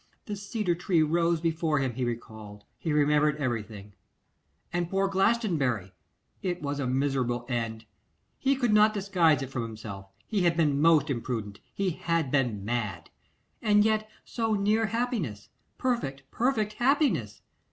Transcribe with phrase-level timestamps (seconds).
[0.25, 3.93] The cedar tree rose before him, he recalled, he remembered everything.
[4.73, 5.93] And poor Glastonbury
[6.41, 7.85] it was a miserable end.
[8.39, 12.65] He could not disguise it from himself, he had been most imprudent, he had been
[12.65, 13.11] mad.
[13.61, 17.43] And yet so near happiness, perfect, perfect happiness!